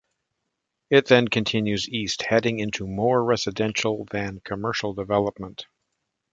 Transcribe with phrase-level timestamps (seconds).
[0.89, 5.67] It then continues east, heading into more residential than commercial development.